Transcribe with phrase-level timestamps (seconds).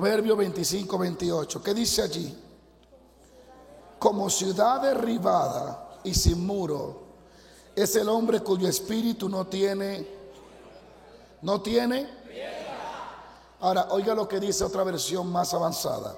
[0.00, 1.62] Proverbio 25, 28.
[1.62, 2.34] ¿Qué dice allí?
[3.98, 7.02] Como ciudad derribada y sin muro
[7.76, 10.08] es el hombre cuyo espíritu no tiene,
[11.42, 12.08] no tiene.
[13.60, 16.16] Ahora, oiga lo que dice otra versión más avanzada.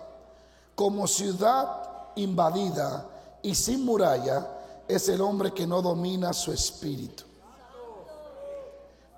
[0.76, 3.04] Como ciudad invadida
[3.42, 4.46] y sin muralla
[4.86, 7.24] es el hombre que no domina su espíritu.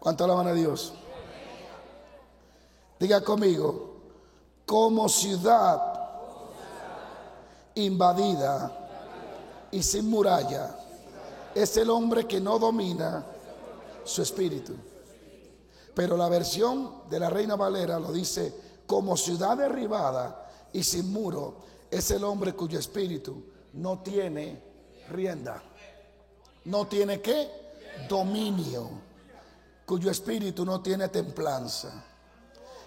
[0.00, 0.94] ¿Cuánto alaban a Dios?
[2.98, 3.93] Diga conmigo,
[4.66, 5.80] como ciudad
[7.74, 8.70] invadida
[9.70, 10.76] y sin muralla
[11.54, 13.24] es el hombre que no domina
[14.04, 14.74] su espíritu.
[15.94, 18.52] Pero la versión de la Reina Valera lo dice,
[18.86, 21.56] como ciudad derribada y sin muro
[21.90, 24.62] es el hombre cuyo espíritu no tiene
[25.10, 25.62] rienda.
[26.64, 27.48] No tiene qué?
[28.08, 28.90] Dominio.
[29.86, 32.04] Cuyo espíritu no tiene templanza.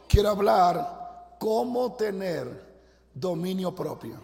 [0.08, 0.97] Quiero hablar
[1.40, 2.66] cómo tener
[3.14, 4.20] dominio propio.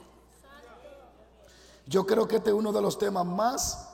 [1.86, 3.89] Yo creo que este es uno de los temas más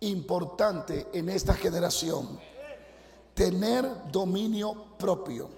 [0.00, 2.38] importantes en esta generación.
[3.34, 5.48] Tener dominio propio.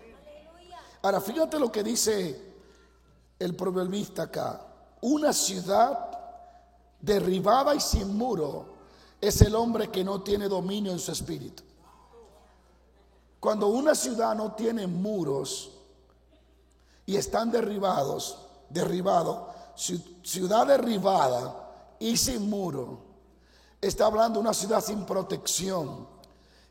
[1.02, 2.54] Ahora, fíjate lo que dice
[3.38, 4.66] el proverbista acá.
[5.00, 6.10] Una ciudad
[7.00, 8.66] derribada y sin muro
[9.20, 11.62] es el hombre que no tiene dominio en su espíritu.
[13.38, 15.79] Cuando una ciudad no tiene muros
[17.06, 23.00] y están derribados, derribado, ciudad derribada y sin muro,
[23.80, 26.08] está hablando de una ciudad sin protección,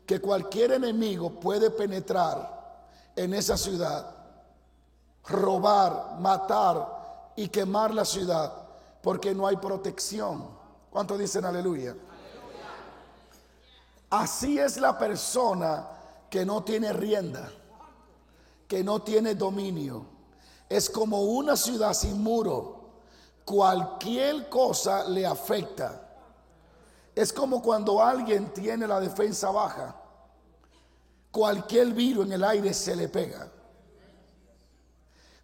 [0.06, 2.60] que cualquier enemigo puede penetrar
[3.14, 4.12] en esa ciudad,
[5.24, 8.52] robar, matar y quemar la ciudad,
[9.02, 10.48] porque no hay protección.
[10.90, 11.94] ¿Cuánto dicen aleluya?
[14.10, 15.86] Así es la persona
[16.28, 17.48] que no tiene rienda,
[18.66, 20.04] que no tiene dominio.
[20.70, 22.80] Es como una ciudad sin muro.
[23.44, 26.08] Cualquier cosa le afecta.
[27.14, 29.94] Es como cuando alguien tiene la defensa baja.
[31.30, 33.50] Cualquier virus en el aire se le pega.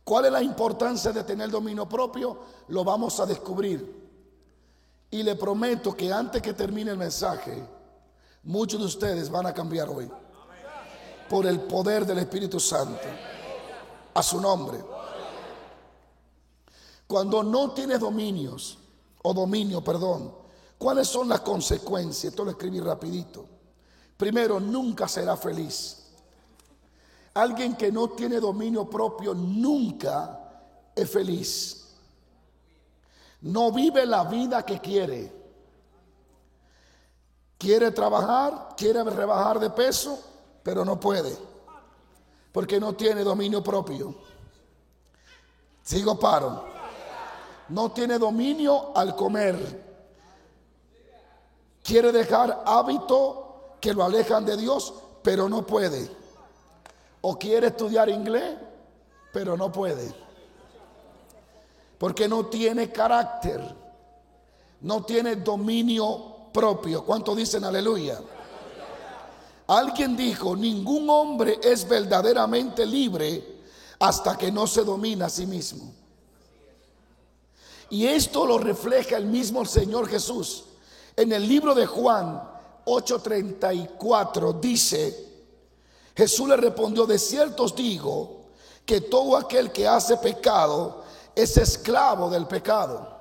[0.03, 2.39] ¿Cuál es la importancia de tener dominio propio?
[2.69, 4.07] Lo vamos a descubrir.
[5.11, 7.77] Y le prometo que antes que termine el mensaje,
[8.47, 10.09] Muchos de ustedes van a cambiar hoy
[11.29, 13.03] por el poder del Espíritu Santo.
[14.15, 14.79] A su nombre.
[17.07, 18.79] Cuando no tienes dominios,
[19.29, 20.33] o dominio, perdón,
[20.79, 22.33] ¿cuáles son las consecuencias?
[22.33, 23.45] Esto lo escribí rapidito.
[24.17, 26.05] Primero, nunca será feliz.
[27.35, 30.63] Alguien que no tiene dominio propio nunca
[30.95, 31.95] es feliz.
[33.41, 35.33] No vive la vida que quiere.
[37.59, 40.19] Quiere trabajar, quiere rebajar de peso,
[40.63, 41.37] pero no puede,
[42.53, 44.15] porque no tiene dominio propio.
[45.83, 46.76] Sigo paro.
[47.69, 49.85] No tiene dominio al comer.
[51.83, 56.09] Quiere dejar hábito que lo alejan de Dios, pero no puede.
[57.21, 58.57] O quiere estudiar inglés,
[59.33, 60.13] pero no puede.
[61.99, 63.61] Porque no tiene carácter.
[64.81, 67.05] No tiene dominio propio.
[67.05, 68.21] ¿Cuánto dicen aleluya?
[69.69, 73.57] Alguien dijo, ningún hombre es verdaderamente libre
[73.99, 75.93] hasta que no se domina a sí mismo.
[77.91, 80.65] Y esto lo refleja el mismo Señor Jesús.
[81.17, 82.43] En el libro de Juan
[82.85, 85.27] 8:34 dice,
[86.15, 88.47] Jesús le respondió, de cierto os digo
[88.85, 91.05] que todo aquel que hace pecado
[91.35, 93.15] es esclavo del pecado.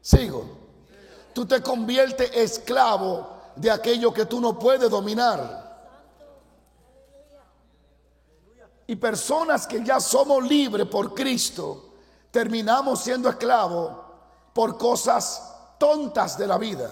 [0.00, 0.64] Sigo
[1.34, 5.62] tú te conviertes esclavo de aquello que tú no puedes dominar.
[8.86, 11.93] Y personas que ya somos libres por Cristo,
[12.34, 13.92] terminamos siendo esclavos
[14.52, 16.90] por cosas tontas de la vida.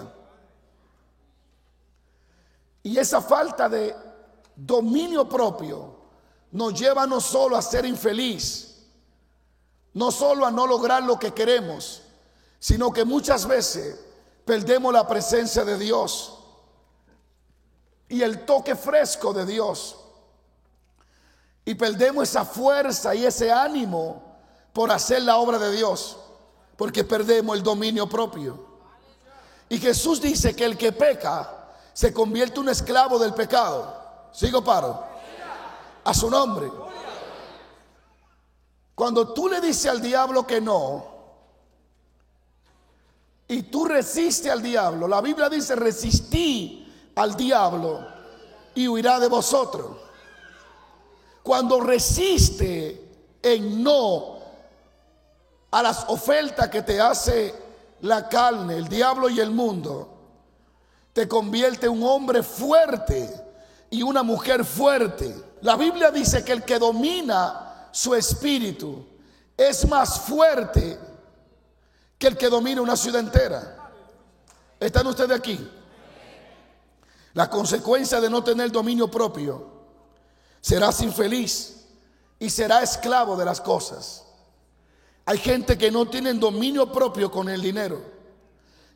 [2.81, 3.93] Y esa falta de
[4.55, 5.97] dominio propio
[6.49, 8.85] nos lleva no solo a ser infeliz,
[9.93, 12.03] no solo a no lograr lo que queremos,
[12.57, 13.99] sino que muchas veces
[14.45, 16.39] perdemos la presencia de Dios
[18.07, 19.99] y el toque fresco de Dios.
[21.65, 24.32] Y perdemos esa fuerza y ese ánimo
[24.73, 26.17] por hacer la obra de Dios,
[26.75, 28.73] porque perdemos el dominio propio.
[29.69, 34.29] Y Jesús dice que el que peca se convierte en un esclavo del pecado.
[34.31, 35.03] Sigo paro.
[36.03, 36.69] A su nombre.
[38.95, 41.13] Cuando tú le dices al diablo que no,
[43.47, 45.07] y tú resiste al diablo.
[45.07, 48.05] La Biblia dice, resistí al diablo
[48.73, 49.97] y huirá de vosotros.
[51.43, 54.32] Cuando resiste en no
[55.73, 57.51] a las ofertas que te hace
[58.01, 60.07] la carne, el diablo y el mundo,
[61.13, 63.27] te convierte en un hombre fuerte
[63.89, 65.35] y una mujer fuerte.
[65.61, 69.03] La Biblia dice que el que domina su espíritu
[69.57, 70.99] es más fuerte
[72.19, 73.89] que el que domina una ciudad entera.
[74.79, 75.59] ¿Están ustedes aquí?
[77.33, 79.71] La consecuencia de no tener dominio propio,
[80.61, 81.87] serás infeliz
[82.37, 84.22] y será esclavo de las cosas.
[85.25, 88.01] Hay gente que no tienen dominio propio con el dinero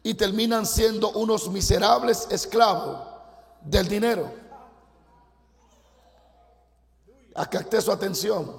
[0.04, 3.00] y terminan siendo unos miserables esclavos
[3.62, 4.32] del dinero.
[7.36, 8.52] Acá su atención,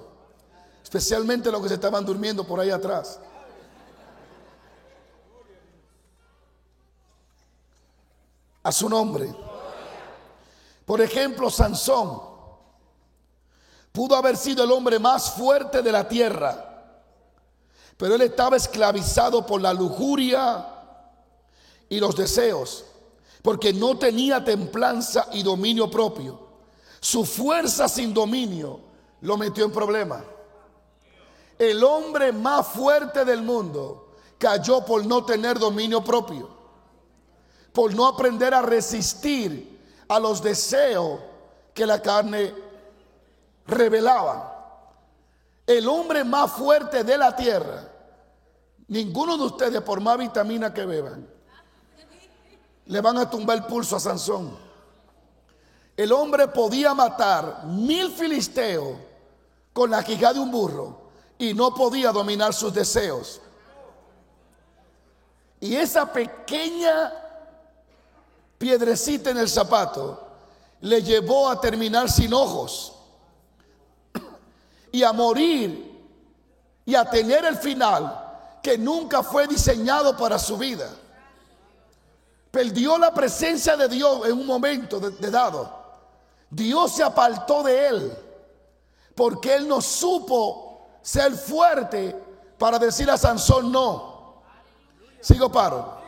[0.82, 3.18] especialmente los que se estaban durmiendo por ahí atrás.
[8.62, 9.34] A su nombre.
[10.84, 12.20] Por ejemplo, Sansón
[13.92, 16.67] pudo haber sido el hombre más fuerte de la tierra,
[17.98, 20.64] pero él estaba esclavizado por la lujuria
[21.88, 22.84] y los deseos,
[23.42, 26.48] porque no tenía templanza y dominio propio.
[27.00, 28.80] Su fuerza sin dominio
[29.20, 30.22] lo metió en problemas.
[31.58, 36.48] El hombre más fuerte del mundo cayó por no tener dominio propio,
[37.72, 41.18] por no aprender a resistir a los deseos
[41.74, 42.54] que la carne
[43.66, 44.57] revelaba.
[45.68, 47.86] El hombre más fuerte de la tierra,
[48.86, 51.28] ninguno de ustedes, por más vitamina que beban,
[52.86, 54.56] le van a tumbar el pulso a Sansón.
[55.94, 58.96] El hombre podía matar mil filisteos
[59.74, 61.02] con la quijada de un burro
[61.36, 63.42] y no podía dominar sus deseos.
[65.60, 67.12] Y esa pequeña
[68.56, 70.28] piedrecita en el zapato
[70.80, 72.97] le llevó a terminar sin ojos
[74.92, 75.88] y a morir
[76.84, 78.28] y a tener el final
[78.62, 80.88] que nunca fue diseñado para su vida.
[82.50, 85.70] Perdió la presencia de Dios en un momento de, dado.
[86.50, 88.18] Dios se apartó de él
[89.14, 92.16] porque él no supo ser fuerte
[92.56, 94.42] para decir a Sansón no.
[95.20, 95.98] Sigo paro.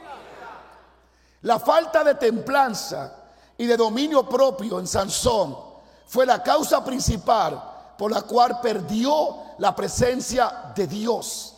[1.42, 3.16] La falta de templanza
[3.56, 5.56] y de dominio propio en Sansón
[6.06, 7.69] fue la causa principal
[8.00, 11.54] por la cual perdió la presencia de Dios.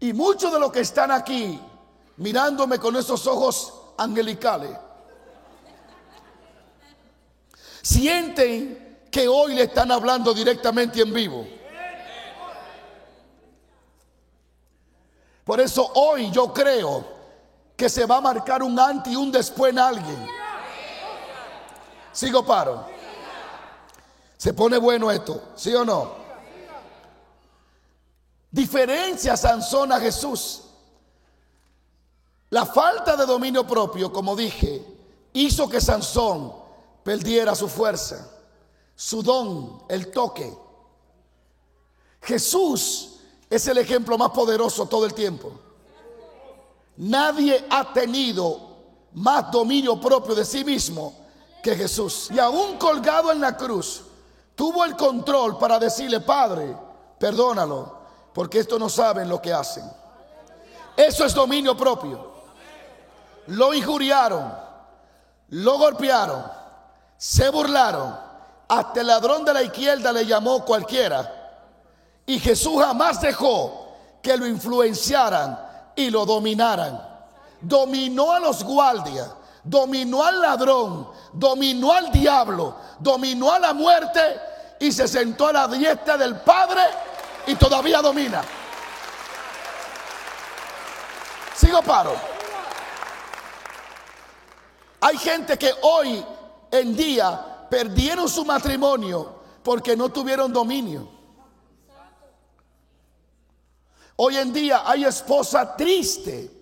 [0.00, 1.60] Y muchos de los que están aquí
[2.16, 4.76] mirándome con esos ojos angelicales
[7.80, 11.46] sienten que hoy le están hablando directamente en vivo.
[15.44, 17.06] Por eso hoy yo creo
[17.76, 20.28] que se va a marcar un antes y un después en alguien.
[22.10, 22.93] Sigo paro.
[24.44, 26.16] Se pone bueno esto, ¿sí o no?
[28.50, 30.64] Diferencia Sansón a Jesús.
[32.50, 34.84] La falta de dominio propio, como dije,
[35.32, 36.52] hizo que Sansón
[37.02, 38.30] perdiera su fuerza,
[38.94, 40.54] su don, el toque.
[42.20, 45.52] Jesús es el ejemplo más poderoso todo el tiempo.
[46.98, 48.60] Nadie ha tenido
[49.14, 51.14] más dominio propio de sí mismo
[51.62, 52.28] que Jesús.
[52.30, 54.02] Y aún colgado en la cruz,
[54.54, 56.76] tuvo el control para decirle, Padre,
[57.18, 57.98] perdónalo,
[58.32, 59.84] porque esto no saben lo que hacen.
[60.96, 62.32] Eso es dominio propio.
[63.48, 64.52] Lo injuriaron,
[65.50, 66.44] lo golpearon,
[67.16, 68.24] se burlaron.
[68.66, 71.60] Hasta el ladrón de la izquierda le llamó cualquiera.
[72.26, 73.84] Y Jesús jamás dejó
[74.22, 75.58] que lo influenciaran
[75.94, 77.00] y lo dominaran.
[77.60, 79.30] Dominó a los guardias,
[79.64, 84.20] dominó al ladrón, dominó al diablo, dominó a la muerte
[84.78, 86.82] y se sentó a la diestra del Padre
[87.46, 88.42] y todavía domina.
[91.56, 92.14] Sigo paro.
[95.00, 96.24] Hay gente que hoy
[96.70, 101.08] en día perdieron su matrimonio porque no tuvieron dominio.
[104.16, 106.53] Hoy en día hay esposa triste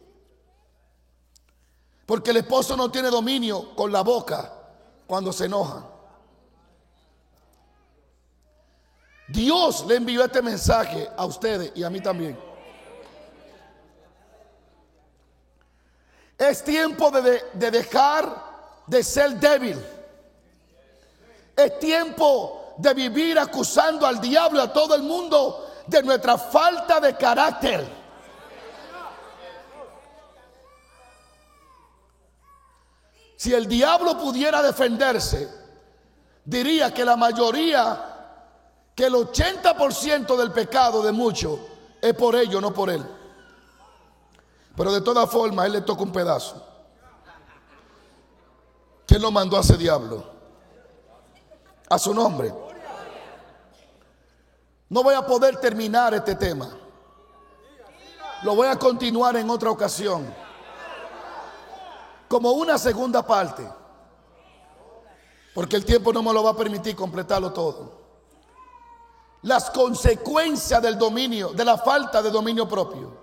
[2.13, 4.53] porque el esposo no tiene dominio con la boca
[5.07, 5.83] cuando se enoja.
[9.29, 12.39] Dios le envió este mensaje a ustedes y a mí también.
[16.37, 19.83] Es tiempo de, de dejar de ser débil.
[21.57, 27.17] Es tiempo de vivir acusando al diablo a todo el mundo de nuestra falta de
[27.17, 28.02] carácter.
[33.43, 35.53] Si el diablo pudiera defenderse,
[36.45, 38.01] diría que la mayoría
[38.95, 41.59] que el 80% del pecado de muchos
[42.01, 43.05] es por ellos, no por él.
[44.77, 46.65] Pero de todas formas, él le toca un pedazo.
[49.07, 50.25] ¿Quién lo mandó a ese diablo?
[51.91, 52.55] A su nombre.
[54.89, 56.71] No voy a poder terminar este tema.
[58.45, 60.42] Lo voy a continuar en otra ocasión.
[62.33, 63.63] Como una segunda parte.
[65.53, 67.93] Porque el tiempo no me lo va a permitir completarlo todo.
[69.43, 73.15] Las consecuencias del dominio, de la falta de dominio propio.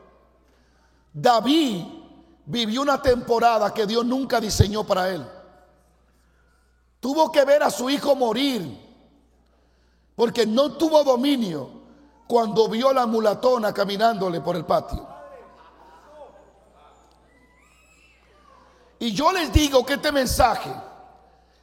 [1.12, 1.86] David
[2.46, 5.28] vivió una temporada que Dios nunca diseñó para él.
[7.00, 8.80] Tuvo que ver a su hijo morir
[10.16, 11.68] porque no tuvo dominio
[12.28, 15.19] cuando vio a la mulatona caminándole por el patio.
[19.00, 20.70] Y yo les digo que este mensaje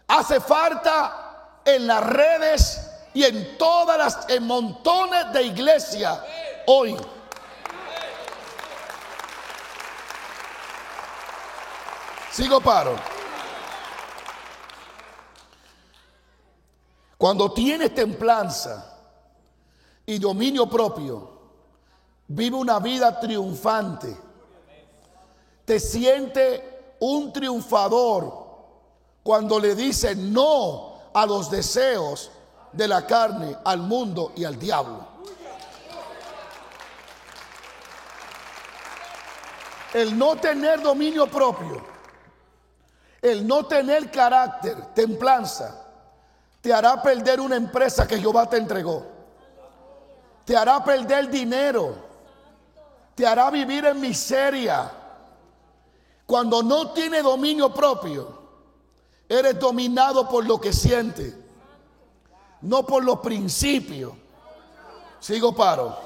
[0.09, 6.19] hace falta en las redes y en todas las en montones de iglesias
[6.67, 6.97] hoy.
[12.33, 12.97] Sigo paro.
[17.19, 18.95] Cuando tienes templanza
[20.05, 21.31] y dominio propio,
[22.29, 24.15] vive una vida triunfante.
[25.65, 28.47] Te siente un triunfador
[29.23, 32.31] cuando le dice no a los deseos
[32.73, 35.17] de la carne, al mundo y al diablo.
[39.95, 41.83] El no tener dominio propio,
[43.23, 45.87] el no tener carácter, templanza,
[46.61, 49.07] te hará perder una empresa que Jehová te entregó.
[50.45, 51.95] Te hará perder dinero.
[53.15, 54.91] Te hará vivir en miseria.
[56.27, 58.43] Cuando no tiene dominio propio,
[59.29, 61.35] eres dominado por lo que siente,
[62.63, 64.13] no por los principios.
[65.21, 65.97] Sigo paro.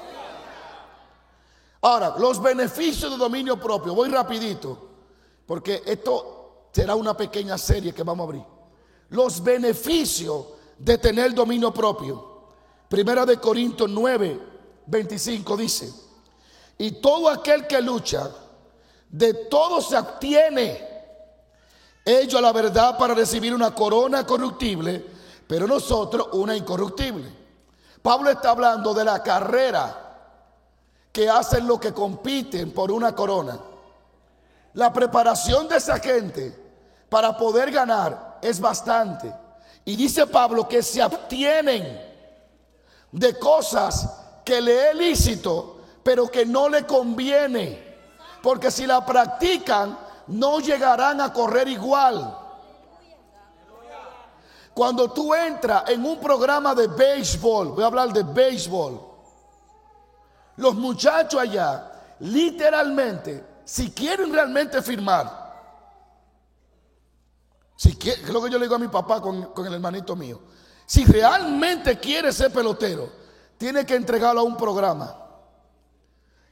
[1.81, 4.89] Ahora, los beneficios de dominio propio, voy rapidito,
[5.47, 8.61] porque esto será una pequeña serie que vamos a abrir
[9.11, 10.45] los beneficios
[10.77, 12.31] de tener dominio propio.
[12.89, 14.39] Primera de Corintios 9,
[14.87, 15.93] 25 dice,
[16.77, 18.29] y todo aquel que lucha,
[19.11, 20.89] de todo se obtiene.
[22.03, 25.05] Ellos a la verdad para recibir una corona corruptible,
[25.45, 27.41] pero nosotros una incorruptible.
[28.01, 29.97] Pablo está hablando de la carrera
[31.11, 33.59] que hacen los que compiten por una corona.
[34.73, 36.57] La preparación de esa gente
[37.09, 39.31] para poder ganar es bastante.
[39.83, 42.01] Y dice Pablo que se abstienen
[43.11, 44.09] de cosas
[44.45, 47.90] que le es lícito, pero que no le conviene.
[48.41, 52.37] Porque si la practican, no llegarán a correr igual.
[54.73, 59.01] Cuando tú entras en un programa de béisbol, voy a hablar de béisbol,
[60.57, 65.41] los muchachos allá, literalmente, si quieren realmente firmar,
[67.75, 70.15] si quiere, es lo que yo le digo a mi papá con, con el hermanito
[70.15, 70.39] mío.
[70.85, 73.09] Si realmente quiere ser pelotero,
[73.57, 75.20] tiene que entregarlo a un programa.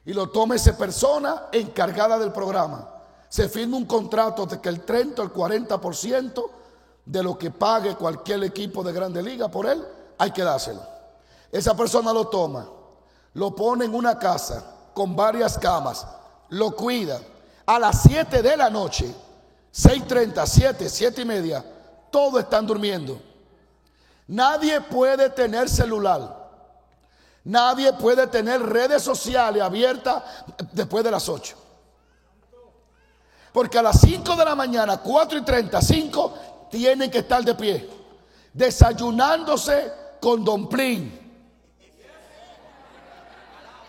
[0.04, 2.88] Y lo tome esa persona encargada del programa.
[3.28, 6.50] Se firma un contrato de que el 30 o el 40%
[7.04, 9.84] de lo que pague cualquier equipo de grande liga por él,
[10.18, 10.82] hay que dárselo.
[11.50, 12.68] Esa persona lo toma,
[13.34, 14.64] lo pone en una casa
[14.94, 16.06] con varias camas,
[16.48, 17.20] lo cuida.
[17.66, 19.14] A las 7 de la noche
[19.72, 21.64] 6.30, 7, 7 y media,
[22.10, 23.20] todos están durmiendo.
[24.26, 26.39] Nadie puede tener celular.
[27.44, 30.22] Nadie puede tener redes sociales abiertas
[30.72, 31.56] después de las 8.
[33.52, 36.34] Porque a las 5 de la mañana, 4 y 35,
[36.70, 37.88] tienen que estar de pie.
[38.52, 41.18] Desayunándose con domplín.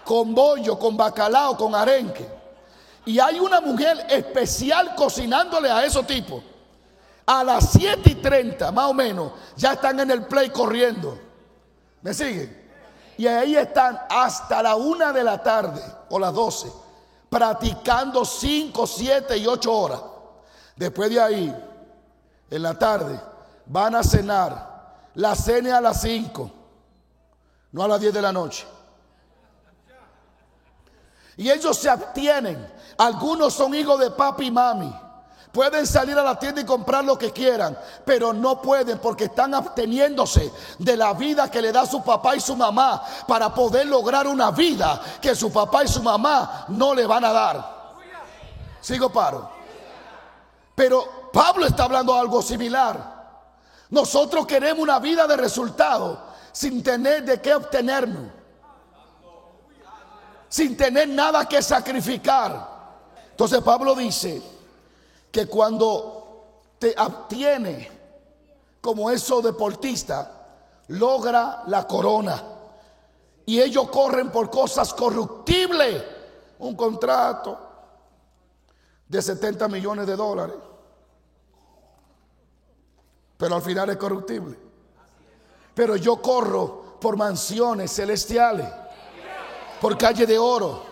[0.05, 2.41] Con bollo, con bacalao, con arenque
[3.05, 6.43] y hay una mujer especial cocinándole a esos tipos.
[7.25, 11.17] A las 7 y 30, más o menos, ya están en el play corriendo.
[12.01, 12.60] ¿Me siguen?
[13.21, 16.73] Y ahí están hasta la una de la tarde o las 12,
[17.29, 20.01] practicando 5, 7 y 8 horas.
[20.75, 21.55] Después de ahí,
[22.49, 23.21] en la tarde,
[23.67, 24.71] van a cenar.
[25.13, 26.51] La cena a las 5,
[27.73, 28.65] no a las 10 de la noche.
[31.37, 32.73] Y ellos se abstienen.
[32.97, 34.99] Algunos son hijos de papi y mami.
[35.51, 39.53] Pueden salir a la tienda y comprar lo que quieran, pero no pueden porque están
[39.53, 44.27] absteniéndose de la vida que le da su papá y su mamá para poder lograr
[44.27, 47.81] una vida que su papá y su mamá no le van a dar.
[48.79, 49.49] Sigo paro.
[50.73, 53.19] Pero Pablo está hablando algo similar.
[53.89, 58.31] Nosotros queremos una vida de resultado sin tener de qué obtenerme,
[60.47, 62.69] sin tener nada que sacrificar.
[63.31, 64.41] Entonces Pablo dice
[65.31, 66.21] que cuando
[66.77, 67.89] te obtiene
[68.81, 70.41] como eso deportista,
[70.87, 72.43] logra la corona.
[73.45, 76.03] Y ellos corren por cosas corruptibles.
[76.59, 77.57] Un contrato
[79.07, 80.55] de 70 millones de dólares.
[83.37, 84.57] Pero al final es corruptible.
[85.73, 88.67] Pero yo corro por mansiones celestiales,
[89.79, 90.83] por calle de oro,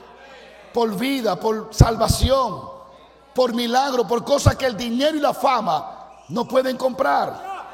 [0.73, 2.68] por vida, por salvación,
[3.39, 7.69] por milagro, por cosas que el dinero y la fama no pueden comprar.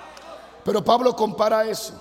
[0.64, 2.00] Pero Pablo compara eso.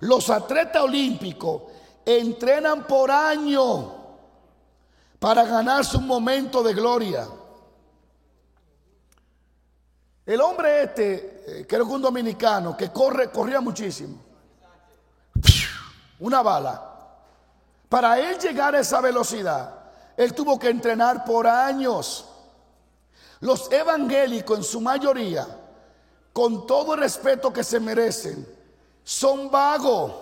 [0.00, 1.62] Los atletas olímpicos
[2.04, 3.94] entrenan por año
[5.18, 7.26] para ganarse un momento de gloria.
[10.26, 14.18] El hombre este, eh, creo que un dominicano, que corre, corría muchísimo.
[16.18, 16.94] Una bala.
[17.88, 22.34] Para él llegar a esa velocidad, él tuvo que entrenar por años.
[23.40, 25.46] Los evangélicos en su mayoría,
[26.32, 28.46] con todo el respeto que se merecen,
[29.04, 30.12] son vagos.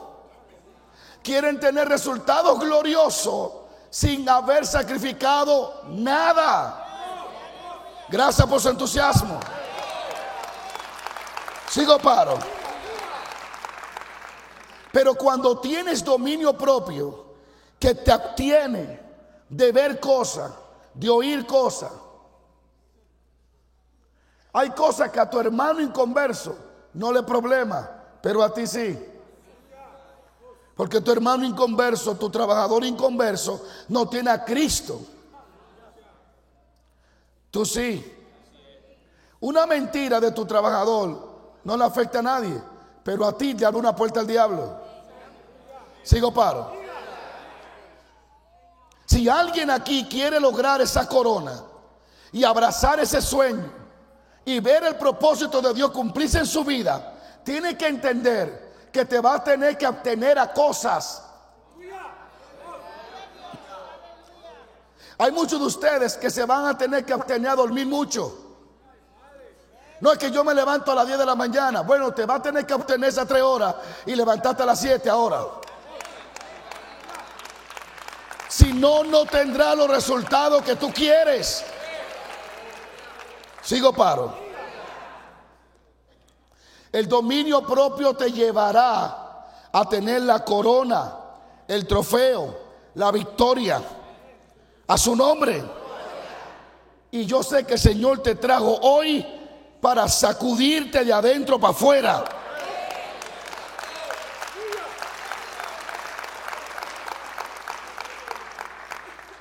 [1.23, 3.53] Quieren tener resultados gloriosos
[3.91, 6.83] sin haber sacrificado nada.
[8.09, 9.41] Gracias por su entusiasmo.
[11.69, 12.39] Sigo paro.
[14.93, 17.27] Pero cuando tienes dominio propio,
[17.79, 19.01] que te obtiene
[19.49, 20.53] de ver cosas,
[20.95, 21.91] de oír cosas,
[24.59, 26.57] hay cosas que a tu hermano inconverso
[26.95, 27.91] no le problema,
[28.23, 28.99] pero a ti sí.
[30.75, 34.99] Porque tu hermano inconverso, tu trabajador inconverso, no tiene a Cristo.
[37.51, 38.15] Tú sí.
[39.41, 41.29] Una mentira de tu trabajador
[41.63, 42.59] no le afecta a nadie,
[43.05, 44.75] pero a ti te abre una puerta al diablo.
[46.03, 46.73] Sigo paro.
[49.05, 51.63] Si alguien aquí quiere lograr esa corona
[52.33, 53.85] y abrazar ese sueño
[54.47, 59.21] y ver el propósito de Dios cumplirse en su vida, tiene que entender que te
[59.21, 61.25] va a tener que obtener a cosas.
[65.19, 68.45] Hay muchos de ustedes que se van a tener que obtener a dormir mucho.
[70.01, 71.81] No es que yo me levanto a las 10 de la mañana.
[71.81, 75.11] Bueno, te va a tener que obtener esas 3 horas y levantarte a las 7
[75.11, 75.41] ahora.
[78.49, 81.65] Si no, no tendrá los resultados que tú quieres.
[83.67, 84.33] Sigo paro.
[86.93, 91.13] El dominio propio te llevará a tener la corona,
[91.67, 92.57] el trofeo,
[92.95, 93.83] la victoria
[94.87, 95.65] a su nombre.
[97.11, 99.27] Y yo sé que el Señor te trajo hoy
[99.81, 102.25] para sacudirte de adentro para afuera.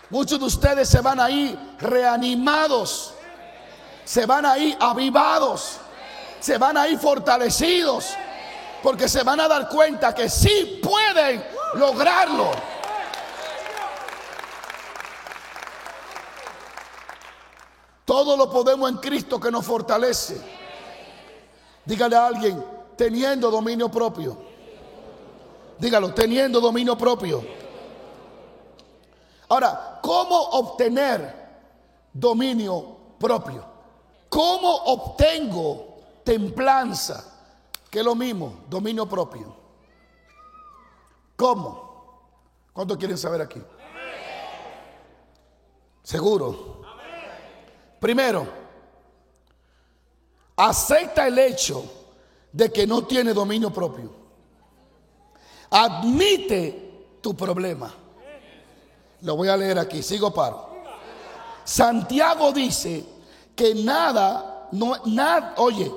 [0.09, 3.14] Muchos de ustedes se van a ir reanimados,
[4.05, 5.79] se van a ir avivados
[6.45, 8.13] se van a ir fortalecidos
[8.83, 12.51] porque se van a dar cuenta que sí pueden lograrlo.
[18.05, 20.39] Todo lo podemos en Cristo que nos fortalece.
[21.83, 22.63] Dígale a alguien,
[22.95, 24.37] teniendo dominio propio.
[25.79, 27.43] Dígalo, teniendo dominio propio.
[29.49, 31.33] Ahora, ¿cómo obtener
[32.13, 33.74] dominio propio?
[34.35, 35.95] ¿Cómo obtengo
[36.25, 37.23] templanza,
[37.89, 39.55] que es lo mismo, dominio propio.
[41.37, 42.19] ¿Cómo?
[42.73, 43.61] ¿Cuántos quieren saber aquí?
[46.03, 46.81] Seguro.
[47.97, 48.45] Primero,
[50.57, 51.85] acepta el hecho
[52.51, 54.11] de que no tiene dominio propio.
[55.69, 57.89] Admite tu problema.
[59.21, 60.75] Lo voy a leer aquí, sigo paro.
[61.63, 63.14] Santiago dice
[63.55, 64.95] que nada, no,
[65.57, 65.91] oye,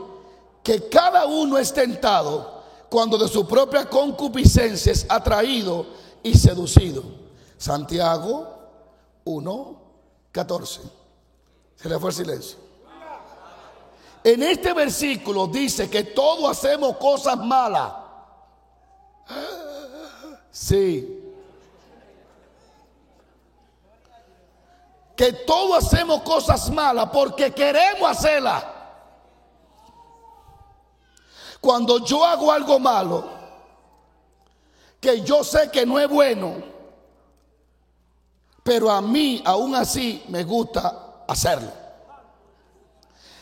[0.63, 5.87] que cada uno es tentado cuando de su propia concupiscencia es atraído
[6.23, 7.03] y seducido.
[7.57, 8.49] Santiago
[9.25, 9.81] 1,
[10.33, 10.81] 14.
[11.77, 12.59] Se le fue el silencio.
[14.25, 17.93] En este versículo dice que todos hacemos cosas malas.
[20.51, 21.18] Sí.
[25.19, 28.65] Que todos hacemos cosas malas porque queremos hacerlas.
[31.61, 33.29] Cuando yo hago algo malo,
[35.01, 36.55] que yo sé que no es bueno,
[38.63, 41.73] pero a mí aún así me gusta hacerlo.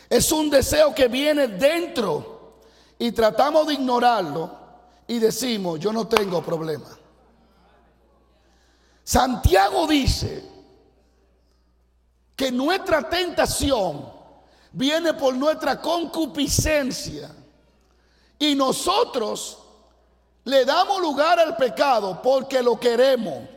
[0.09, 2.55] Es un deseo que viene dentro
[2.97, 4.49] y tratamos de ignorarlo
[5.05, 6.89] y decimos, yo no tengo problema.
[9.03, 10.56] Santiago dice
[12.37, 14.13] que nuestra tentación
[14.71, 17.31] viene por nuestra concupiscencia
[18.37, 19.57] y nosotros
[20.43, 23.49] le damos lugar al pecado porque lo queremos.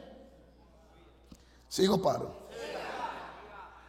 [1.69, 2.40] Sigo paro.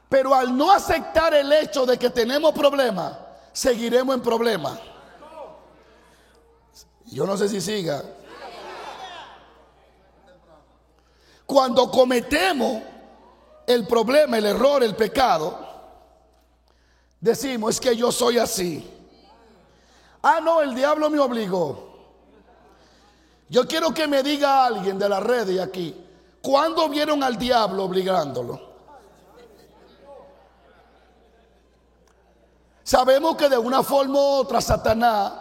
[0.09, 3.17] Pero al no aceptar el hecho de que tenemos problemas,
[3.53, 4.77] seguiremos en problemas.
[7.05, 8.03] Yo no sé si siga.
[11.45, 12.90] Cuando cometemos
[13.67, 15.57] el problema, el error, el pecado,
[17.19, 18.89] decimos, es que yo soy así.
[20.21, 21.89] Ah, no, el diablo me obligó.
[23.49, 25.95] Yo quiero que me diga alguien de la red de aquí,
[26.41, 28.71] ¿cuándo vieron al diablo obligándolo?
[32.83, 35.33] Sabemos que de una forma u otra Satanás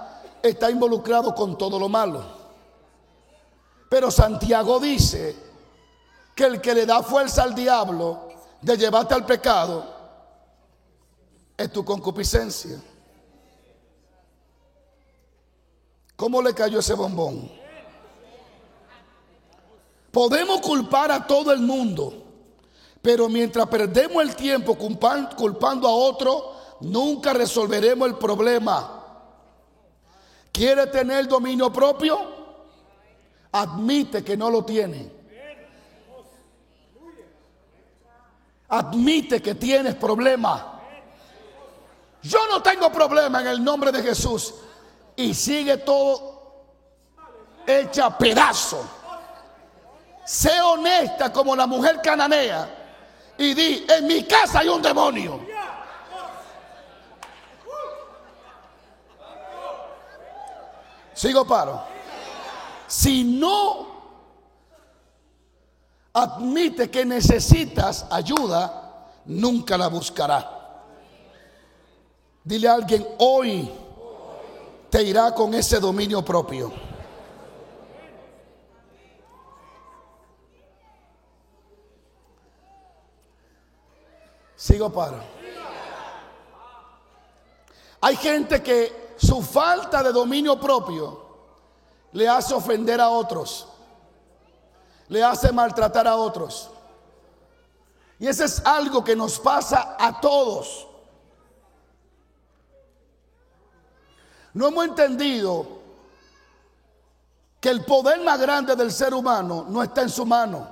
[0.42, 2.22] está involucrado con todo lo malo.
[3.88, 5.49] Pero Santiago dice
[6.40, 8.30] que el que le da fuerza al diablo
[8.62, 9.84] de llevarte al pecado
[11.54, 12.80] es tu concupiscencia.
[16.16, 17.50] ¿Cómo le cayó ese bombón?
[20.10, 22.24] Podemos culpar a todo el mundo,
[23.02, 29.04] pero mientras perdemos el tiempo culpando a otro, nunca resolveremos el problema.
[30.50, 32.18] ¿Quiere tener dominio propio?
[33.52, 35.19] Admite que no lo tiene.
[38.70, 40.80] Admite que tienes problema.
[42.22, 44.54] Yo no tengo problema en el nombre de Jesús.
[45.16, 46.30] Y sigue todo
[47.66, 48.88] hecha pedazo.
[50.24, 52.76] Sé honesta como la mujer cananea.
[53.36, 55.40] Y di, en mi casa hay un demonio.
[61.14, 61.82] Sigo paro.
[62.86, 63.89] Si no
[66.20, 70.58] admite que necesitas ayuda, nunca la buscará.
[72.44, 73.70] Dile a alguien, hoy
[74.88, 76.72] te irá con ese dominio propio.
[84.56, 85.18] Sigo paro.
[88.02, 91.30] Hay gente que su falta de dominio propio
[92.12, 93.68] le hace ofender a otros,
[95.10, 96.70] le hace maltratar a otros.
[98.18, 100.86] Y ese es algo que nos pasa a todos.
[104.54, 105.66] No hemos entendido
[107.60, 110.66] que el poder más grande del ser humano no está en su mano,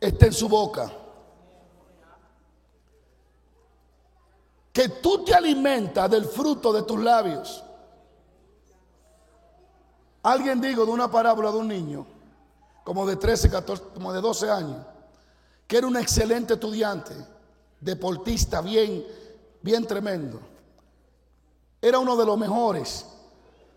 [0.00, 0.90] está en su boca.
[4.76, 7.64] que tú te alimentas del fruto de tus labios.
[10.22, 12.06] Alguien dijo de una parábola de un niño,
[12.86, 14.78] como de 13, 14, como de 12 años,
[15.66, 17.12] que era un excelente estudiante,
[17.80, 19.04] deportista, bien,
[19.60, 20.40] bien tremendo.
[21.82, 23.04] Era uno de los mejores,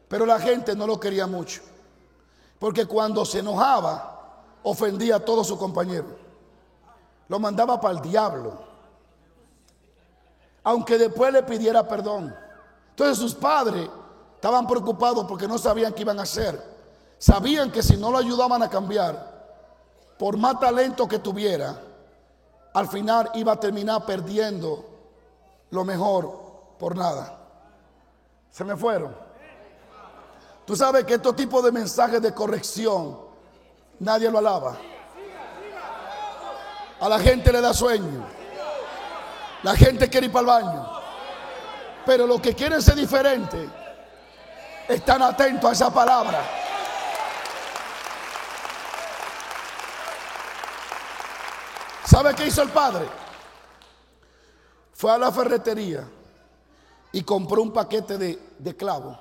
[0.07, 1.61] pero la gente no lo quería mucho,
[2.59, 6.13] porque cuando se enojaba, ofendía a todos sus compañeros.
[7.27, 8.69] Lo mandaba para el diablo
[10.63, 12.35] aunque después le pidiera perdón.
[12.91, 13.89] Entonces sus padres
[14.35, 16.78] estaban preocupados porque no sabían qué iban a hacer.
[17.19, 19.29] Sabían que si no lo ayudaban a cambiar,
[20.17, 21.77] por más talento que tuviera,
[22.73, 24.85] al final iba a terminar perdiendo
[25.69, 26.39] lo mejor
[26.79, 27.37] por nada.
[28.49, 29.15] Se me fueron.
[30.65, 33.19] Tú sabes que estos tipos de mensajes de corrección
[33.99, 34.77] nadie lo alaba.
[37.01, 38.25] A la gente le da sueño.
[39.63, 40.89] La gente quiere ir para el baño.
[42.05, 43.69] Pero los que quieren ser diferentes
[44.87, 46.68] están atentos a esa palabra.
[52.09, 53.07] ¿Sabe qué hizo el padre?
[54.93, 56.09] Fue a la ferretería
[57.11, 59.15] y compró un paquete de, de clavos.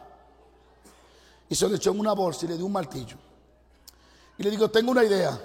[1.50, 3.18] Y se lo echó en una bolsa y le dio un martillo.
[4.38, 5.38] Y le digo, tengo una idea.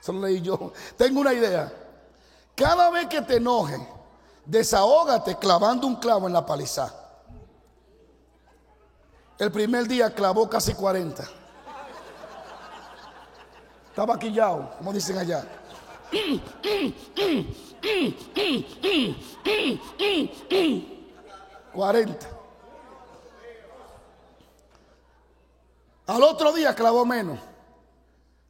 [0.00, 0.72] Solo leí yo.
[0.96, 1.72] Tengo una idea.
[2.56, 3.76] Cada vez que te enoje,
[4.44, 6.92] desahógate clavando un clavo en la paliza.
[9.38, 11.22] El primer día clavó casi 40.
[13.90, 15.46] Estaba quillado, como dicen allá.
[21.72, 22.28] 40.
[26.06, 27.38] Al otro día clavó menos.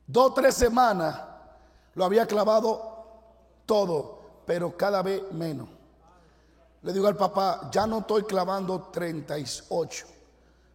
[0.07, 1.21] Dos, tres semanas
[1.95, 3.05] lo había clavado
[3.65, 5.69] todo, pero cada vez menos.
[6.83, 10.07] Le digo al papá, ya no estoy clavando 38,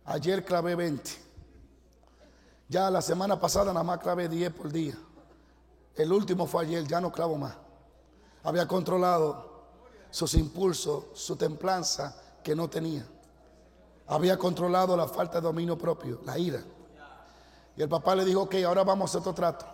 [0.05, 1.11] Ayer clavé 20.
[2.67, 4.95] Ya la semana pasada nada más clavé 10 por día.
[5.95, 7.55] El último fue ayer, ya no clavo más.
[8.43, 9.51] Había controlado
[10.09, 13.05] sus impulsos, su templanza que no tenía.
[14.07, 16.61] Había controlado la falta de dominio propio, la ira.
[17.77, 19.65] Y el papá le dijo, ok, ahora vamos a otro trato.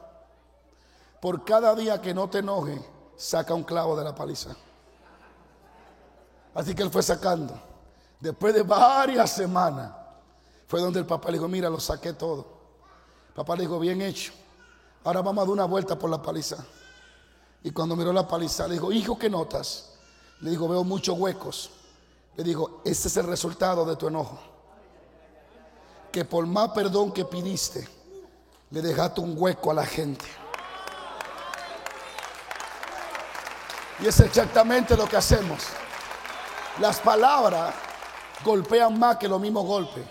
[1.21, 2.79] Por cada día que no te enoje,
[3.15, 4.55] saca un clavo de la paliza.
[6.53, 7.59] Así que él fue sacando.
[8.19, 9.91] Después de varias semanas,
[10.67, 12.45] fue donde el papá le dijo, mira, lo saqué todo.
[13.29, 14.33] El papá le dijo, bien hecho.
[15.03, 16.57] Ahora vamos a dar una vuelta por la paliza.
[17.63, 19.93] Y cuando miró la paliza, le dijo, hijo, ¿qué notas?
[20.41, 21.69] Le dijo, veo muchos huecos.
[22.35, 24.39] Le dijo, este es el resultado de tu enojo.
[26.11, 27.87] Que por más perdón que pidiste,
[28.69, 30.25] le dejaste un hueco a la gente.
[33.99, 35.63] Y es exactamente lo que hacemos.
[36.79, 37.73] Las palabras
[38.45, 40.05] golpean más que los mismos golpes.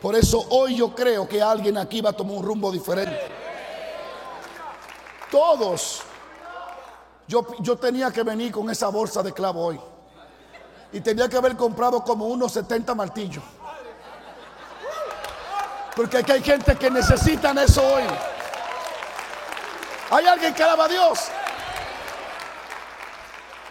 [0.00, 3.41] Por eso hoy yo creo que alguien aquí va a tomar un rumbo diferente.
[5.32, 6.02] Todos.
[7.26, 9.80] Yo, yo tenía que venir con esa bolsa de clavo hoy.
[10.92, 13.42] Y tenía que haber comprado como unos 70 martillos.
[15.96, 18.02] Porque aquí hay gente que necesitan eso hoy.
[20.10, 21.18] Hay alguien que alaba a Dios.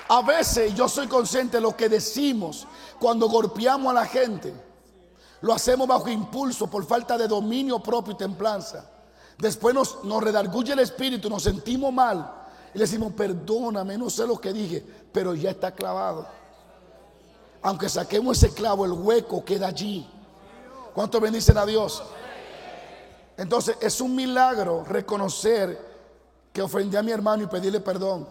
[0.10, 2.68] A veces yo soy consciente de lo que decimos
[3.00, 4.52] cuando golpeamos a la gente.
[5.42, 8.84] Lo hacemos bajo impulso por falta de dominio propio y templanza.
[9.42, 12.32] Después nos, nos redarguye el espíritu, nos sentimos mal
[12.76, 16.28] y le decimos, perdóname, no sé lo que dije, pero ya está clavado.
[17.64, 20.08] Aunque saquemos ese clavo, el hueco queda allí.
[20.94, 22.04] ¿Cuánto bendicen a Dios?
[23.36, 25.90] Entonces es un milagro reconocer
[26.54, 28.30] que ofendí a mi hermano y pedirle perdón.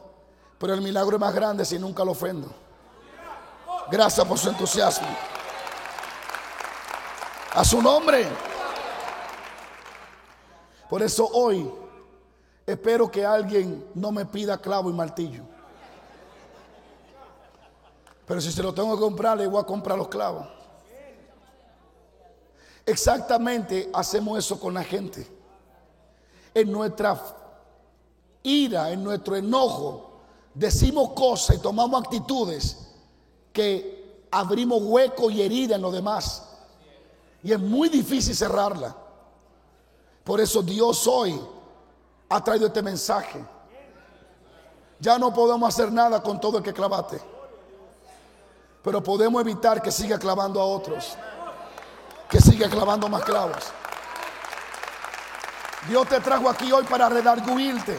[0.59, 2.49] Pero el milagro es más grande si nunca lo ofendo.
[3.91, 5.09] Gracias por su entusiasmo.
[7.53, 8.29] A su nombre.
[10.91, 11.71] Por eso hoy
[12.67, 15.45] espero que alguien no me pida clavo y martillo.
[18.27, 20.49] Pero si se lo tengo que comprar, le voy a comprar los clavos.
[22.85, 25.25] Exactamente hacemos eso con la gente.
[26.53, 27.23] En nuestra
[28.43, 30.23] ira, en nuestro enojo,
[30.53, 32.89] decimos cosas y tomamos actitudes
[33.53, 36.49] que abrimos hueco y herida en los demás.
[37.45, 38.97] Y es muy difícil cerrarla.
[40.31, 41.41] Por eso Dios hoy
[42.29, 43.45] ha traído este mensaje.
[45.01, 47.21] Ya no podemos hacer nada con todo el que clavaste.
[48.81, 51.17] Pero podemos evitar que siga clavando a otros.
[52.29, 53.57] Que siga clavando más clavos.
[55.89, 57.99] Dios te trajo aquí hoy para redarguirte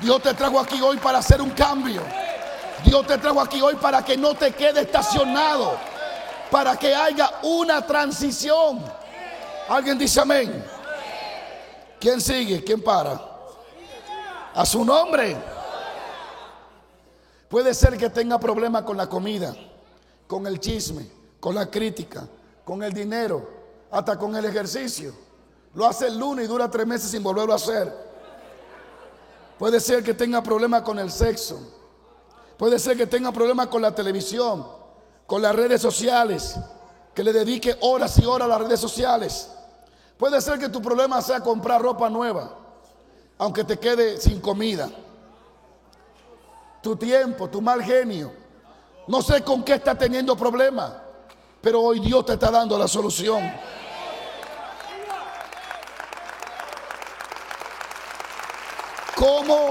[0.00, 2.02] Dios te trajo aquí hoy para hacer un cambio.
[2.84, 5.76] Dios te trajo aquí hoy para que no te quede estacionado.
[6.52, 8.84] Para que haya una transición.
[9.68, 10.81] ¿Alguien dice amén?
[12.02, 12.64] ¿Quién sigue?
[12.64, 13.20] ¿Quién para?
[14.54, 15.36] A su nombre.
[17.48, 19.54] Puede ser que tenga problemas con la comida,
[20.26, 22.26] con el chisme, con la crítica,
[22.64, 23.48] con el dinero,
[23.88, 25.14] hasta con el ejercicio.
[25.74, 27.94] Lo hace el lunes y dura tres meses sin volverlo a hacer.
[29.56, 31.60] Puede ser que tenga problemas con el sexo.
[32.56, 34.66] Puede ser que tenga problemas con la televisión,
[35.24, 36.56] con las redes sociales,
[37.14, 39.50] que le dedique horas y horas a las redes sociales.
[40.22, 42.56] Puede ser que tu problema sea comprar ropa nueva,
[43.38, 44.88] aunque te quede sin comida.
[46.80, 48.32] Tu tiempo, tu mal genio.
[49.08, 50.92] No sé con qué está teniendo problemas,
[51.60, 53.52] pero hoy Dios te está dando la solución.
[59.16, 59.70] ¿Cómo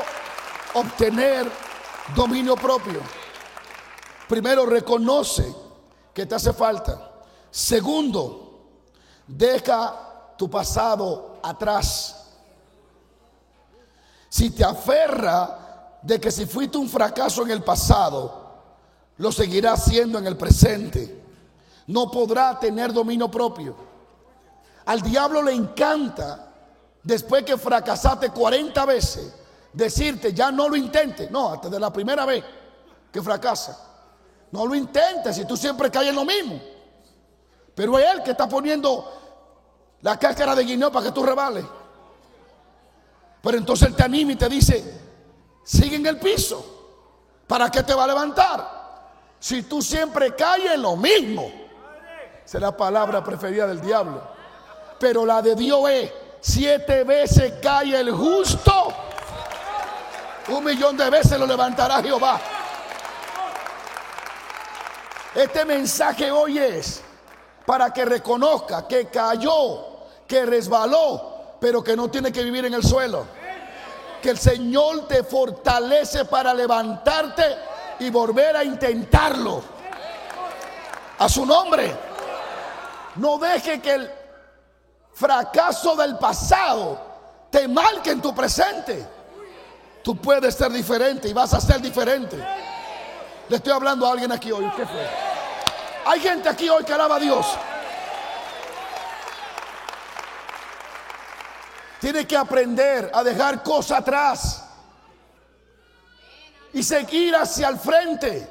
[0.74, 1.50] obtener
[2.14, 3.00] dominio propio?
[4.28, 5.46] Primero, reconoce
[6.14, 7.10] que te hace falta.
[7.50, 8.82] Segundo,
[9.26, 10.11] deja
[10.42, 12.16] tu pasado atrás.
[14.28, 18.56] Si te aferra de que si fuiste un fracaso en el pasado,
[19.18, 21.24] lo seguirás siendo en el presente.
[21.86, 23.76] No podrá tener dominio propio.
[24.86, 26.52] Al diablo le encanta,
[27.04, 29.36] después que fracasaste 40 veces,
[29.72, 31.30] decirte, ya no lo intentes.
[31.30, 32.44] No, hasta de la primera vez
[33.12, 33.78] que fracasa.
[34.50, 36.60] No lo intentes si tú siempre caes en lo mismo.
[37.76, 39.21] Pero es él que está poniendo
[40.02, 41.66] la cáscara de guineo para que tú rebales.
[43.42, 45.00] Pero entonces él te anima y te dice,
[45.64, 46.80] sigue en el piso.
[47.48, 48.82] ¿Para qué te va a levantar?
[49.40, 51.52] Si tú siempre caes en lo mismo.
[52.46, 54.22] Esa es la palabra preferida del diablo.
[55.00, 58.94] Pero la de Dios es, siete veces cae el justo
[60.52, 62.40] un millón de veces lo levantará Jehová.
[65.34, 67.02] Este mensaje hoy es,
[67.66, 69.91] para que reconozca que cayó,
[70.32, 73.26] que resbaló, pero que no tiene que vivir en el suelo.
[74.22, 77.44] Que el Señor te fortalece para levantarte
[78.00, 79.62] y volver a intentarlo.
[81.20, 81.94] A su nombre.
[83.18, 84.12] No deje que el
[85.12, 86.98] fracaso del pasado
[87.50, 89.06] te marque en tu presente.
[90.02, 92.38] Tú puedes ser diferente y vas a ser diferente.
[93.50, 94.64] Le estoy hablando a alguien aquí hoy.
[94.78, 95.10] ¿Qué fue?
[96.06, 97.46] Hay gente aquí hoy que alaba a Dios.
[102.02, 104.66] Tiene que aprender a dejar cosas atrás
[106.74, 108.50] y seguir hacia el frente.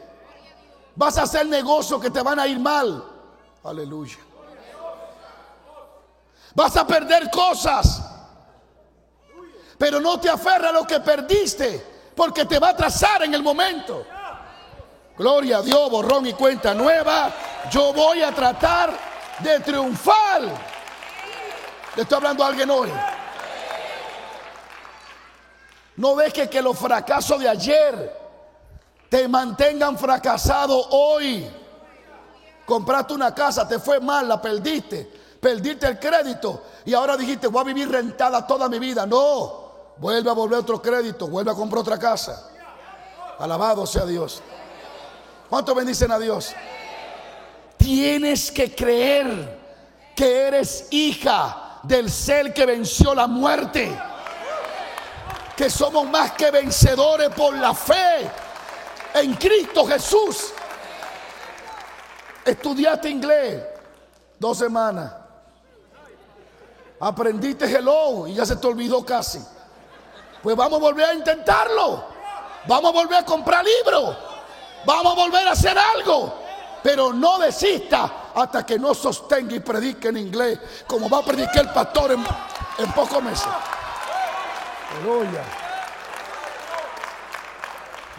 [0.94, 3.04] Vas a hacer negocios que te van a ir mal.
[3.64, 4.18] Aleluya.
[6.54, 8.00] Vas a perder cosas.
[9.76, 13.42] Pero no te aferra a lo que perdiste, porque te va a trazar en el
[13.42, 14.06] momento.
[15.18, 17.32] Gloria a Dios, borrón y cuenta nueva.
[17.68, 18.96] Yo voy a tratar
[19.40, 20.42] de triunfar.
[21.96, 22.92] Le estoy hablando a alguien hoy.
[26.00, 28.18] No deje que los fracasos de ayer
[29.10, 31.46] te mantengan fracasado hoy.
[32.64, 37.60] Compraste una casa, te fue mal, la perdiste, perdiste el crédito y ahora dijiste, voy
[37.60, 39.04] a vivir rentada toda mi vida.
[39.04, 42.48] No, vuelve a volver otro crédito, vuelve a comprar otra casa.
[43.38, 44.40] Alabado sea Dios.
[45.50, 46.54] ¿Cuántos bendicen a Dios?
[47.76, 49.58] Tienes que creer
[50.16, 53.94] que eres hija del ser que venció la muerte
[55.56, 58.30] que somos más que vencedores por la fe
[59.14, 60.52] en Cristo Jesús.
[62.44, 63.62] Estudiaste inglés
[64.38, 65.12] dos semanas.
[66.98, 69.40] Aprendiste hello y ya se te olvidó casi.
[70.42, 72.04] Pues vamos a volver a intentarlo.
[72.66, 74.16] Vamos a volver a comprar libros.
[74.84, 76.34] Vamos a volver a hacer algo.
[76.82, 81.66] Pero no desista hasta que no sostenga y predique en inglés como va a predicar
[81.66, 82.24] el pastor en,
[82.78, 83.48] en pocos meses.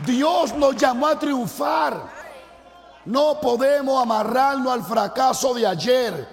[0.06, 2.22] Dios nos llamó a triunfar.
[3.06, 6.28] No podemos amarrarnos al fracaso de ayer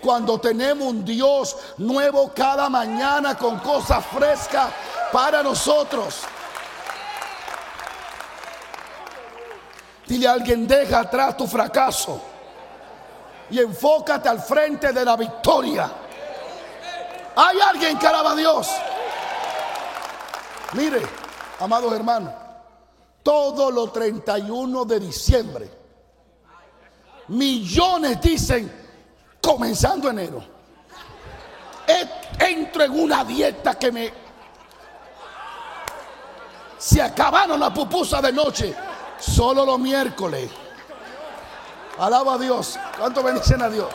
[0.00, 4.70] cuando tenemos un Dios nuevo cada mañana con cosas frescas
[5.12, 6.20] para nosotros.
[10.06, 12.20] Dile a alguien, deja atrás tu fracaso
[13.50, 15.90] y enfócate al frente de la victoria.
[17.36, 18.68] Hay alguien que alaba a Dios.
[20.72, 21.02] Mire,
[21.58, 22.32] amados hermanos,
[23.22, 25.70] todos los 31 de diciembre,
[27.28, 28.70] millones dicen,
[29.42, 30.42] comenzando enero,
[32.38, 34.12] entro en una dieta que me...
[36.78, 38.74] Se acabaron la pupusa de noche,
[39.18, 40.50] solo los miércoles.
[41.98, 42.78] Alaba a Dios.
[42.98, 43.88] ¿Cuánto bendicen a Dios?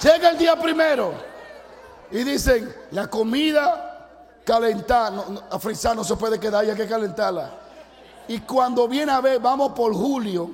[0.00, 1.27] Llega el día primero.
[2.10, 4.08] Y dicen, la comida
[4.44, 7.50] calentada, a frizar no se puede quedar, hay que calentarla.
[8.28, 10.50] Y cuando viene a ver, vamos por julio,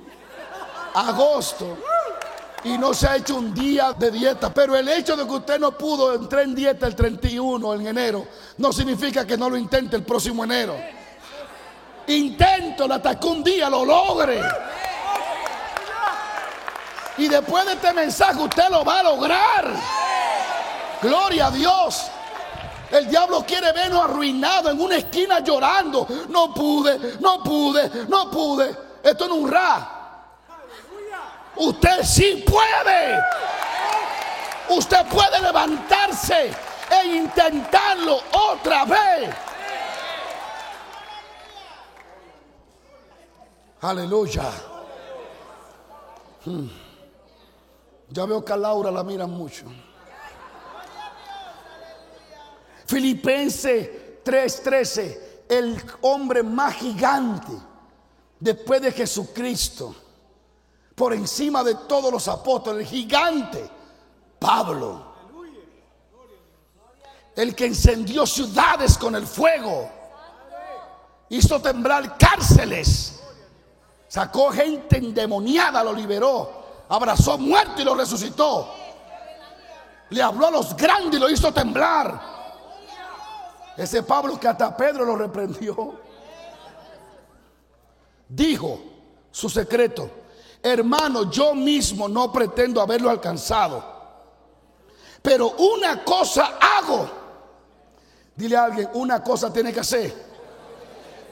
[0.95, 1.79] agosto,
[2.65, 4.53] y no se ha hecho un día de dieta.
[4.53, 8.27] Pero el hecho de que usted no pudo entrar en dieta el 31 en enero,
[8.59, 10.75] no significa que no lo intente el próximo enero.
[12.07, 14.41] Intento hasta que un día lo logre.
[17.17, 20.14] Y después de este mensaje usted lo va a lograr.
[21.05, 22.11] Gloria a Dios.
[22.91, 26.07] El diablo quiere vernos arruinados en una esquina llorando.
[26.31, 28.75] No pude, no pude, no pude.
[29.03, 29.91] Esto no es un ra.
[31.57, 33.23] Usted sí puede.
[34.71, 36.51] Usted puede levantarse
[36.91, 39.29] e intentarlo otra vez.
[43.83, 44.51] Aleluya.
[46.47, 46.69] Hmm.
[48.09, 49.67] Ya veo que a Laura la miran mucho.
[52.87, 57.53] Filipenses 3:13, el hombre más gigante
[58.39, 59.95] después de Jesucristo,
[60.95, 63.69] por encima de todos los apóstoles, el gigante,
[64.39, 65.15] Pablo,
[67.35, 69.91] el que encendió ciudades con el fuego,
[71.31, 73.21] hizo temblar cárceles,
[74.07, 78.73] sacó gente endemoniada, lo liberó, abrazó muerto y lo resucitó,
[80.11, 82.34] le habló a los grandes y lo hizo temblar
[83.77, 86.01] ese Pablo que hasta Pedro lo reprendió.
[88.29, 88.81] Dijo
[89.31, 90.11] su secreto,
[90.63, 93.93] hermano, yo mismo no pretendo haberlo alcanzado.
[95.21, 97.11] Pero una cosa hago.
[98.37, 100.35] Dile a alguien, una cosa tiene que hacer.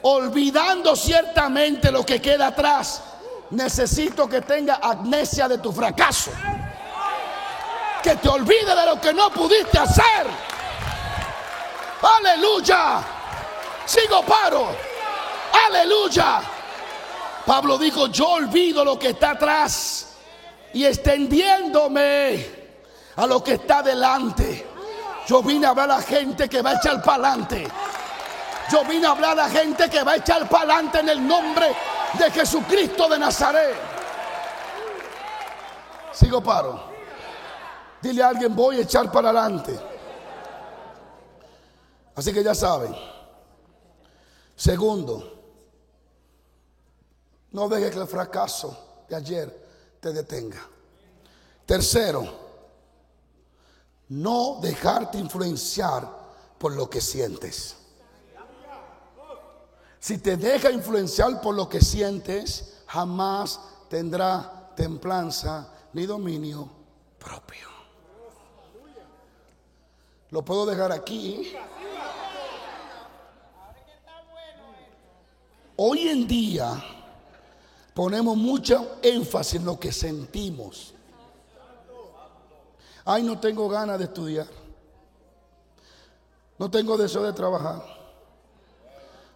[0.03, 3.03] Olvidando ciertamente lo que queda atrás
[3.51, 6.31] necesito que tenga amnesia de tu fracaso.
[8.03, 10.52] Que te olvide de lo que no pudiste hacer.
[12.03, 13.03] Aleluya.
[13.87, 14.69] Sigo paro.
[15.67, 16.41] Aleluya.
[17.47, 20.15] Pablo dijo, yo olvido lo que está atrás
[20.73, 22.47] y extendiéndome
[23.17, 24.67] a lo que está delante.
[25.27, 27.69] Yo vine a hablar a gente que va a echar para adelante.
[28.71, 31.75] Yo vine a hablar a gente que va a echar para adelante en el nombre
[32.15, 33.77] de Jesucristo de Nazaret.
[36.13, 36.93] Sigo paro.
[38.01, 39.92] Dile a alguien, voy a echar para adelante.
[42.15, 42.95] Así que ya saben.
[44.55, 45.41] Segundo,
[47.53, 49.69] no dejes que el fracaso de ayer
[50.01, 50.61] te detenga.
[51.67, 52.43] Tercero,
[54.09, 56.09] no dejarte influenciar
[56.59, 57.77] por lo que sientes.
[59.99, 66.69] Si te deja influenciar por lo que sientes, jamás tendrá templanza ni dominio
[67.19, 67.69] propio.
[70.31, 71.55] Lo puedo dejar aquí.
[75.85, 76.81] Hoy en día
[77.93, 80.95] ponemos mucho énfasis en lo que sentimos.
[83.05, 84.47] Ay, no tengo ganas de estudiar.
[86.57, 87.83] No tengo deseo de trabajar.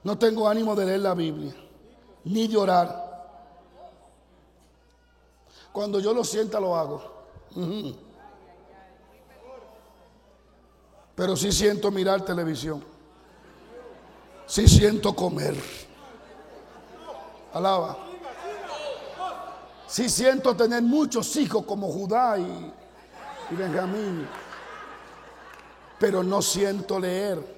[0.05, 1.53] No tengo ánimo de leer la Biblia,
[2.23, 3.27] ni de orar.
[5.73, 7.25] Cuando yo lo sienta, lo hago.
[11.17, 12.85] Pero sí siento mirar televisión.
[14.47, 15.86] Sí siento comer.
[17.57, 17.97] Alaba.
[19.87, 22.73] Sí siento tener muchos hijos como Judá y,
[23.51, 24.27] Benjamín,
[25.99, 27.57] pero no siento leer.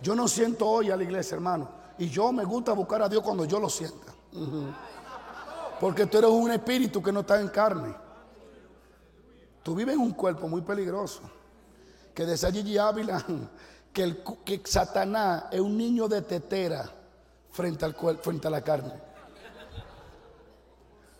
[0.00, 1.68] Yo no siento hoy a la iglesia, hermano.
[1.98, 4.14] Y yo me gusta buscar a Dios cuando yo lo sienta.
[5.80, 7.94] Porque tú eres un espíritu que no está en carne.
[9.62, 11.20] Tú vives en un cuerpo muy peligroso.
[12.14, 13.22] Que decía Gigi Ávila
[13.92, 16.88] que, Satanás es un niño de tetera
[17.50, 19.05] frente a la carne.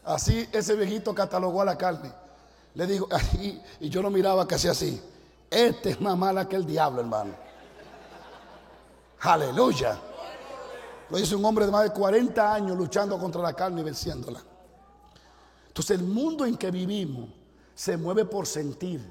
[0.07, 2.12] Así ese viejito catalogó a la carne.
[2.74, 3.09] Le digo,
[3.80, 5.02] y, yo lo miraba casi así.
[5.50, 7.34] Este es más mala que el diablo, hermano.
[9.20, 9.98] Aleluya.
[11.11, 14.40] Lo dice un hombre de más de 40 años luchando contra la carne y venciéndola.
[15.68, 17.28] Entonces el mundo en que vivimos
[17.74, 19.04] se mueve por sentir.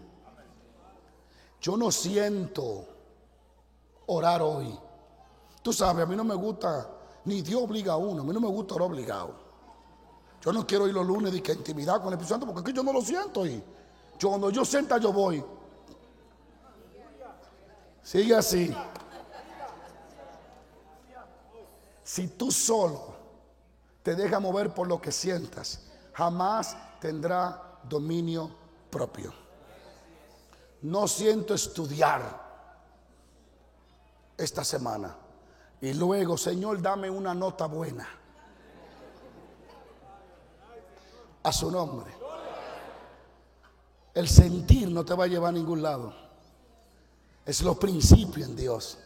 [1.60, 2.86] Yo no siento
[4.06, 4.78] orar hoy.
[5.62, 6.90] Tú sabes, a mí no me gusta,
[7.26, 9.45] ni Dios obliga a uno, a mí no me gusta orar obligado.
[10.46, 12.72] Yo no quiero ir los lunes de que intimidad con el Espíritu Santo porque aquí
[12.72, 13.48] yo no lo siento.
[13.48, 13.64] Y
[14.20, 15.44] yo, cuando yo sienta, yo voy.
[18.04, 18.72] Sigue así.
[22.04, 23.16] Si tú solo
[24.04, 25.82] te dejas mover por lo que sientas,
[26.14, 28.52] jamás tendrá dominio
[28.92, 29.34] propio.
[30.84, 32.46] No siento estudiar
[34.38, 35.16] esta semana.
[35.82, 38.08] Y luego, Señor, dame una nota buena.
[41.46, 42.12] A su nombre.
[44.14, 46.14] El sentir no te va a llevar a ningún lado.
[47.46, 48.98] Es los principios en Dios.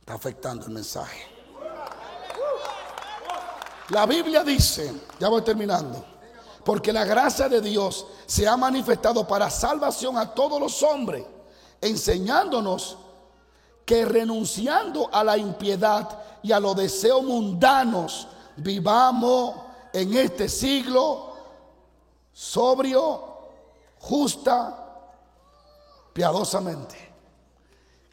[0.00, 1.26] Está afectando el mensaje.
[3.90, 6.04] La Biblia dice, ya voy terminando,
[6.64, 11.24] porque la gracia de Dios se ha manifestado para salvación a todos los hombres,
[11.80, 12.96] enseñándonos
[13.84, 19.54] que renunciando a la impiedad y a los deseos mundanos, vivamos
[19.92, 21.34] en este siglo
[22.32, 23.22] sobrio,
[23.98, 24.86] justa,
[26.12, 26.96] piadosamente.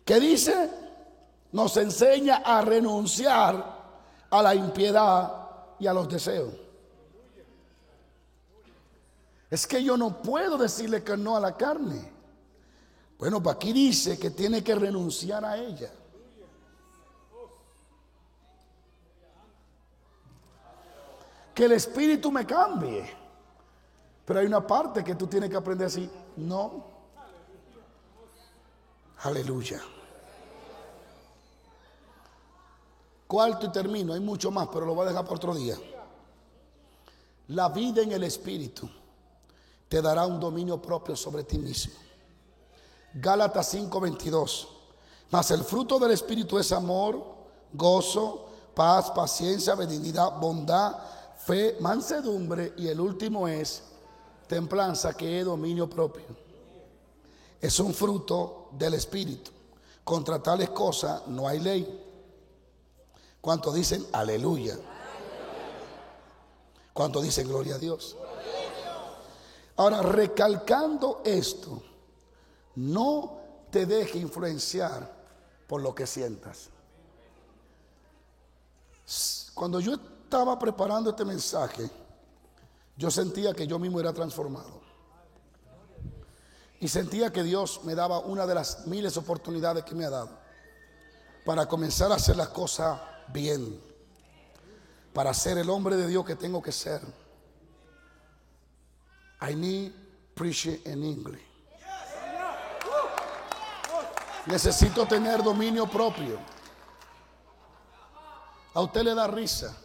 [0.06, 0.70] ¿Qué dice?
[1.52, 3.84] Nos enseña a renunciar
[4.30, 6.54] a la impiedad y a los deseos.
[9.50, 12.12] Es que yo no puedo decirle que no a la carne.
[13.20, 15.92] Bueno, pues aquí dice que tiene que renunciar a ella.
[21.54, 23.24] Que el espíritu me cambie.
[24.26, 26.10] Pero hay una parte que tú tienes que aprender así.
[26.38, 26.86] No.
[29.24, 29.82] Aleluya.
[33.28, 34.14] Cuarto y termino.
[34.14, 35.76] Hay mucho más, pero lo voy a dejar para otro día.
[37.50, 38.90] La vida en el espíritu
[39.90, 41.94] te dará un dominio propio sobre ti mismo.
[43.14, 44.68] Gálatas 5:22.
[45.30, 47.24] Mas el fruto del espíritu es amor,
[47.74, 50.96] gozo, paz, paciencia, benignidad, bondad
[51.46, 53.84] fe, mansedumbre y el último es
[54.48, 56.26] templanza, que es dominio propio.
[57.60, 59.52] Es un fruto del Espíritu.
[60.04, 62.02] Contra tales cosas no hay ley.
[63.40, 64.78] ¿Cuántos dicen aleluya?
[66.94, 68.16] ¿Cuántos dicen gloria a Dios?
[69.76, 71.82] Ahora, recalcando esto,
[72.76, 73.38] no
[73.72, 75.12] te deje influenciar
[75.68, 76.70] por lo que sientas.
[79.56, 79.98] Cuando yo
[80.34, 81.88] estaba preparando este mensaje,
[82.98, 84.82] yo sentía que yo mismo era transformado.
[86.80, 90.32] Y sentía que Dios me daba una de las miles oportunidades que me ha dado
[91.46, 93.80] para comenzar a hacer las cosas bien,
[95.14, 97.02] para ser el hombre de Dios que tengo que ser.
[99.48, 99.92] I need
[100.34, 101.44] preaching in English.
[104.48, 106.40] Necesito tener dominio propio.
[108.74, 109.78] A usted le da risa,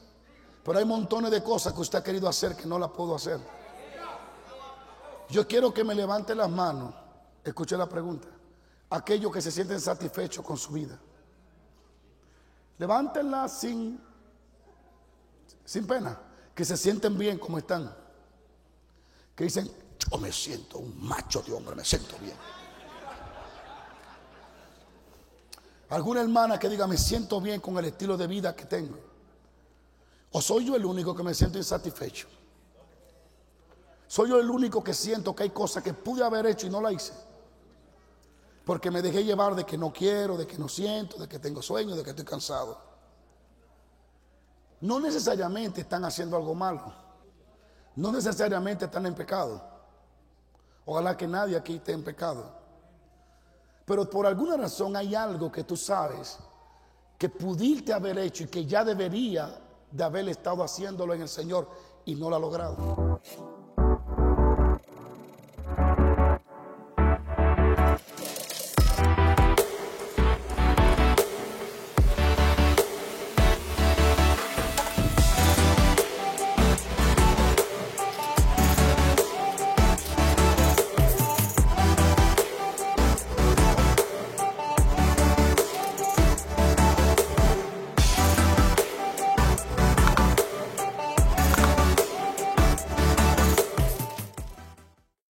[0.68, 3.40] pero hay montones de cosas que usted ha querido hacer que no las puedo hacer.
[5.30, 6.92] Yo quiero que me levante las manos.
[7.42, 8.28] Escuche la pregunta.
[8.90, 11.00] Aquellos que se sienten satisfechos con su vida.
[12.76, 13.98] Levántenla sin,
[15.64, 16.20] sin pena.
[16.54, 17.90] Que se sienten bien como están.
[19.34, 22.36] Que dicen, yo me siento un macho de hombre, me siento bien.
[25.88, 29.07] Alguna hermana que diga, me siento bien con el estilo de vida que tengo.
[30.32, 32.28] O soy yo el único que me siento insatisfecho.
[34.06, 36.80] Soy yo el único que siento que hay cosas que pude haber hecho y no
[36.80, 37.12] la hice.
[38.64, 41.62] Porque me dejé llevar de que no quiero, de que no siento, de que tengo
[41.62, 42.78] sueño, de que estoy cansado.
[44.80, 46.92] No necesariamente están haciendo algo malo.
[47.96, 49.62] No necesariamente están en pecado.
[50.84, 52.50] Ojalá que nadie aquí esté en pecado.
[53.84, 56.38] Pero por alguna razón hay algo que tú sabes
[57.18, 59.58] que pudiste haber hecho y que ya debería
[59.90, 61.68] de haber estado haciéndolo en el Señor
[62.04, 63.20] y no lo ha logrado.